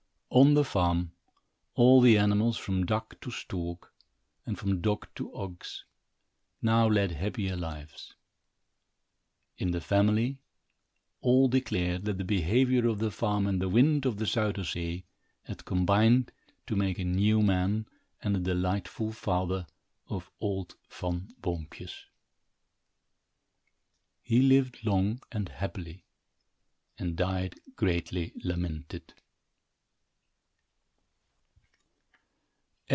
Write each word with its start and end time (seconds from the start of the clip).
On 0.33 0.53
the 0.53 0.63
farm, 0.63 1.11
all 1.73 1.99
the 1.99 2.17
animals, 2.17 2.55
from 2.55 2.85
duck 2.85 3.19
to 3.19 3.29
stork, 3.31 3.93
and 4.45 4.57
from 4.57 4.79
dog 4.79 5.05
to 5.15 5.33
ox, 5.35 5.83
now 6.61 6.87
led 6.87 7.11
happier 7.11 7.57
lives. 7.57 8.15
In 9.57 9.71
the 9.71 9.81
family, 9.81 10.39
all 11.19 11.49
declared 11.49 12.05
that 12.05 12.17
the 12.17 12.23
behavior 12.23 12.87
of 12.87 12.99
the 12.99 13.11
farm 13.11 13.45
and 13.45 13.61
the 13.61 13.67
wind 13.67 14.05
of 14.05 14.19
the 14.19 14.25
Zuyder 14.25 14.63
Zee 14.63 15.03
had 15.43 15.65
combined 15.65 16.31
to 16.65 16.77
make 16.77 16.97
a 16.97 17.03
new 17.03 17.41
man 17.41 17.85
and 18.21 18.37
a 18.37 18.39
delightful 18.39 19.11
father 19.11 19.67
of 20.07 20.31
old 20.39 20.77
Van 20.89 21.27
Boompjes. 21.41 22.05
He 24.23 24.41
lived 24.41 24.85
long 24.85 25.19
and 25.29 25.49
happily 25.49 26.05
and 26.97 27.17
died 27.17 27.59
greatly 27.75 28.31
lamented. 28.41 29.13